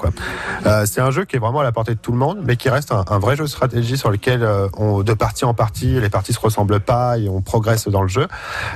Euh, 0.66 0.86
c'est 0.86 1.02
un 1.02 1.12
jeu 1.12 1.26
qui 1.26 1.36
est 1.36 1.40
vraiment 1.40 1.60
à 1.60 1.64
la 1.64 1.72
portée 1.72 1.96
de 1.96 2.00
tout 2.00 2.12
le 2.12 2.18
monde, 2.18 2.40
mais 2.44 2.56
qui 2.56 2.70
reste 2.70 2.94
un, 2.94 3.20
vrai 3.20 3.36
jeu 3.36 3.44
de 3.44 3.50
stratégie 3.50 3.98
sur 3.98 4.10
lequel, 4.10 4.44
euh, 4.44 4.70
on, 4.78 5.04
de 5.04 5.14
partie 5.14 5.44
en 5.44 5.54
partie, 5.54 6.00
les 6.00 6.10
parties 6.10 6.34
se 6.34 6.40
ressemblent 6.40 6.80
pas 6.80 7.18
et 7.18 7.28
on 7.28 7.42
progresse 7.42 7.88
dans 7.88 8.02
le 8.02 8.08
jeu. 8.08 8.28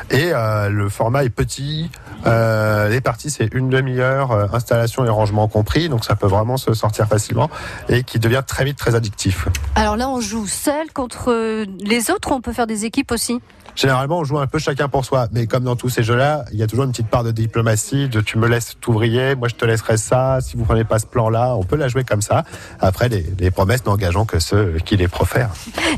Et 0.10 0.32
le 0.70 0.90
format 0.90 1.24
est 1.24 1.30
petit. 1.30 1.90
Les 2.26 3.02
parties, 3.02 3.30
c'est 3.30 3.54
une 3.54 3.70
demi-heure, 3.70 4.54
installation 4.54 5.06
et 5.06 5.10
rangement 5.10 5.48
compris, 5.48 5.90
donc 5.90 6.04
ça 6.04 6.16
peut 6.16 6.28
vraiment 6.28 6.58
se 6.58 6.74
sortir 6.74 7.08
facilement 7.10 7.50
et 7.90 8.04
qui 8.04 8.20
devient 8.20 8.44
très 8.46 8.64
vite 8.64 8.78
très 8.78 8.96
addictif. 8.96 9.48
Alors 9.76 9.98
là, 9.98 10.10
on 10.10 10.22
joue 10.22 10.48
seul 10.48 10.92
contre 10.94 11.32
euh, 11.32 11.66
les 11.80 12.12
autres. 12.12 12.32
On 12.32 12.42
peut 12.42 12.54
faire 12.54 12.68
des 12.68 12.86
équipes 12.86 13.12
aussi? 13.12 13.42
Généralement, 13.76 14.20
on 14.20 14.24
joue 14.24 14.40
un 14.40 14.48
peu 14.48 14.60
chacun 14.60 14.88
pour 14.88 15.06
soi, 15.06 15.28
mais 15.32 15.48
comme 15.48 15.64
dans 15.64 15.76
tous 15.76 15.90
ces 15.90 16.04
jeux-là, 16.04 16.46
il 16.52 16.60
y 16.60 16.64
a 16.64 16.68
toujours 16.68 16.86
une 16.86 16.92
petite 16.92 17.08
part 17.08 17.24
de 17.24 17.32
diplomatie, 17.32 18.10
de 18.10 18.22
tu 18.22 18.38
me 18.38 18.48
laisses 18.48 18.78
t'ouvrier, 18.80 19.36
moi 19.36 19.48
je 19.48 19.56
te 19.56 19.66
laisserai 19.66 19.98
ça, 19.98 20.40
si 20.42 20.58
vous 20.58 20.66
prenez 20.66 20.84
pas 20.84 21.00
ce 21.00 21.06
plan-là, 21.06 21.56
on 21.56 21.64
peut 21.64 21.76
la 21.76 21.88
jouer 21.88 22.04
comme 22.04 22.22
ça. 22.22 22.44
Après, 22.80 23.10
les, 23.10 23.26
les 23.40 23.52
promesses 23.52 23.86
n'engageant 23.86 24.26
que 24.26 24.40
ceux 24.40 24.78
qui 24.86 24.98
les 24.98 25.08
profèrent. 25.08 25.52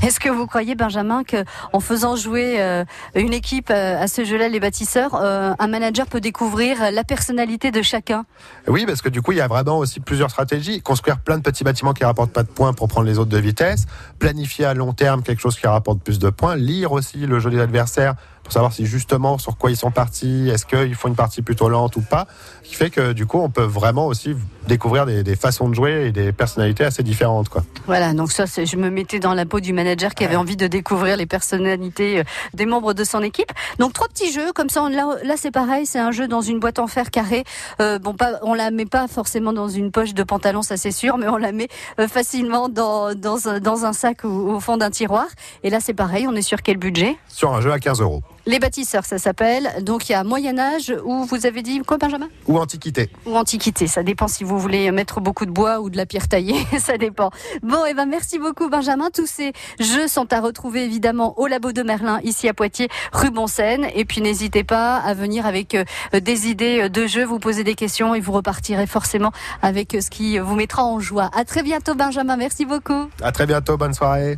Est-ce 0.04 0.20
que 0.20 0.30
vous 0.30 0.48
croyez, 0.48 0.76
Benjamin, 0.76 1.24
que 1.24 1.44
en 1.74 1.80
faisant 1.80 2.16
jouer 2.16 2.62
euh, 2.62 2.84
une 3.16 3.34
équipe 3.34 3.70
euh, 3.70 4.02
à 4.02 4.08
ce 4.08 4.24
jeu-là, 4.24 4.50
les 4.50 4.60
bâtisseurs, 4.60 5.16
euh, 5.16 5.54
un 5.58 5.68
manager 5.68 6.08
peut 6.08 6.22
découvrir 6.22 6.92
la 6.92 7.04
personnalité 7.04 7.72
de 7.72 7.82
chacun? 7.82 8.26
Oui, 8.68 8.86
parce 8.86 9.02
que 9.02 9.10
du 9.10 9.22
coup, 9.22 9.32
il 9.32 9.38
y 9.38 9.42
a 9.42 9.48
vraiment 9.48 9.78
aussi 9.78 10.00
plusieurs 10.00 10.30
stratégies. 10.30 10.82
Construire 10.82 11.20
plein 11.20 11.38
de 11.38 11.44
petits 11.44 11.64
bâtiments 11.64 11.94
qui 11.94 12.04
rapportent 12.04 12.34
pas 12.34 12.44
de 12.44 12.50
points 12.50 12.74
pour 12.74 12.88
prendre 12.88 13.08
les 13.08 13.20
autres 13.20 13.30
de 13.30 13.38
vitesse. 13.38 13.86
Planifier 14.20 14.66
à 14.66 14.74
long 14.74 14.94
terme 14.94 15.24
quelque 15.24 15.42
chose 15.42 15.58
qui 15.58 15.68
rapporte 15.68 16.00
plus 16.02 16.20
de 16.20 16.30
points. 16.30 16.56
Lire 16.56 16.92
aussi 16.92 17.18
le 17.20 17.40
jeu 17.40 17.50
des 17.50 17.61
adversaires 17.62 18.16
pour 18.52 18.56
savoir 18.56 18.74
si 18.74 18.86
justement 18.86 19.38
sur 19.38 19.56
quoi 19.58 19.72
ils 19.72 19.78
sont 19.78 19.92
partis, 19.92 20.50
est-ce 20.50 20.66
qu'ils 20.66 20.94
font 20.96 21.08
une 21.08 21.16
partie 21.16 21.42
plutôt 21.42 21.70
lente 21.70 21.96
ou 21.96 22.02
pas. 22.02 22.28
Qui 22.66 22.76
fait 22.76 22.90
que 22.90 23.14
du 23.14 23.26
coup, 23.26 23.40
on 23.40 23.50
peut 23.50 23.64
vraiment 23.64 24.08
aussi 24.08 24.36
découvrir 24.68 25.06
des, 25.06 25.24
des 25.24 25.38
façons 25.38 25.70
de 25.70 25.74
jouer 25.74 26.08
et 26.08 26.12
des 26.12 26.34
personnalités 26.34 26.84
assez 26.84 27.02
différentes. 27.02 27.48
Quoi. 27.48 27.64
Voilà, 27.86 28.12
donc 28.14 28.34
ça, 28.34 28.44
je 28.46 28.76
me 28.76 28.90
mettais 28.90 29.20
dans 29.20 29.34
la 29.34 29.46
peau 29.46 29.62
du 29.62 29.72
manager 29.72 30.14
qui 30.16 30.26
avait 30.26 30.36
envie 30.36 30.58
de 30.58 30.68
découvrir 30.68 31.16
les 31.16 31.26
personnalités 31.26 32.20
euh, 32.20 32.24
des 32.54 32.66
membres 32.66 32.94
de 32.94 33.06
son 33.06 33.22
équipe. 33.24 33.52
Donc 33.80 33.94
trois 33.94 34.10
petits 34.10 34.34
jeux, 34.34 34.52
comme 34.52 34.70
ça, 34.70 34.84
on- 34.84 34.90
là, 34.90 35.16
là 35.24 35.36
c'est 35.38 35.52
pareil, 35.52 35.86
c'est 35.86 36.00
un 36.00 36.12
jeu 36.12 36.28
dans 36.28 36.42
une 36.42 36.60
boîte 36.60 36.80
en 36.80 36.88
fer 36.88 37.10
carré. 37.10 37.46
Euh, 37.80 38.00
bon, 38.00 38.14
pas, 38.14 38.34
on 38.42 38.54
la 38.54 38.70
met 38.70 38.86
pas 38.86 39.08
forcément 39.08 39.54
dans 39.54 39.70
une 39.70 39.92
poche 39.92 40.14
de 40.14 40.24
pantalon, 40.24 40.62
ça 40.62 40.76
c'est 40.76 40.92
sûr, 40.92 41.18
mais 41.18 41.30
on 41.30 41.38
la 41.38 41.54
met 41.54 41.70
euh, 42.00 42.08
facilement 42.10 42.68
dans, 42.68 43.16
dans, 43.16 43.48
un, 43.48 43.60
dans 43.62 43.86
un 43.86 43.94
sac 43.94 44.26
ou 44.26 44.28
au 44.52 44.60
fond 44.60 44.76
d'un 44.76 44.92
tiroir. 44.92 45.28
Et 45.64 45.70
là, 45.70 45.80
c'est 45.80 45.94
pareil, 45.94 46.28
on 46.28 46.36
est 46.36 46.42
sur 46.42 46.62
quel 46.62 46.76
budget? 46.78 47.16
Sur 47.30 47.54
un 47.54 47.62
jeu 47.62 47.72
à 47.72 47.80
15 47.80 48.02
euros. 48.02 48.22
Les 48.46 48.60
bâtisseurs, 48.60 49.06
ça 49.06 49.18
s'appelle. 49.18 49.70
Donc 49.82 50.10
il 50.10 50.14
y 50.14 50.16
a 50.16 50.24
Moyen 50.24 50.58
Âge, 50.58 50.94
où 51.06 51.24
vous 51.26 51.46
avez 51.46 51.62
dit 51.62 51.80
quoi, 51.82 51.98
Benjamin? 51.98 52.28
Ou 52.48 52.58
Antiquité. 52.58 53.10
ou 53.26 53.36
antiquité. 53.36 53.88
Ça 53.88 54.04
dépend 54.04 54.28
si 54.28 54.44
vous 54.44 54.58
voulez 54.58 54.90
mettre 54.92 55.22
beaucoup 55.22 55.46
de 55.46 55.52
bois 55.52 55.80
ou 55.80 55.90
de 55.90 55.98
la 55.98 56.06
pierre 56.06 56.28
taillée. 56.28 56.66
ça 56.80 56.98
dépend. 56.98 57.30
Bon, 57.62 57.86
et 57.86 57.94
ben 57.94 58.06
merci 58.06 58.40
beaucoup 58.40 58.70
Benjamin. 58.70 59.10
Tous 59.14 59.28
ces 59.28 59.54
jeux 59.80 60.08
sont 60.08 60.32
à 60.34 60.42
retrouver 60.42 60.84
évidemment 60.84 61.40
au 61.40 61.48
labo 61.48 61.72
de 61.72 61.84
Merlin 61.84 62.20
ici 62.24 62.48
à 62.48 62.54
Poitiers, 62.54 62.90
rue 63.14 63.32
Bonseine. 63.32 63.88
Et 63.96 64.06
puis 64.06 64.22
n'hésitez 64.22 64.64
pas 64.64 64.98
à 64.98 65.14
venir 65.14 65.46
avec 65.46 65.76
euh, 65.76 65.84
des 66.14 66.48
idées 66.48 66.90
de 66.90 67.08
jeux, 67.08 67.26
vous 67.26 67.40
poser 67.40 67.64
des 67.64 67.76
questions 67.76 68.16
et 68.16 68.20
vous 68.20 68.32
repartirez 68.32 68.88
forcément 68.88 69.32
avec 69.62 69.96
euh, 69.96 70.02
ce 70.02 70.10
qui 70.10 70.40
vous 70.40 70.56
mettra 70.56 70.84
en 70.84 71.00
joie. 71.00 71.30
À 71.36 71.46
très 71.46 71.64
bientôt 71.64 71.96
Benjamin. 71.96 72.38
Merci 72.38 72.66
beaucoup. 72.66 73.10
À 73.22 73.32
très 73.32 73.46
bientôt, 73.46 73.78
bonne 73.78 73.94
soirée. 73.94 74.38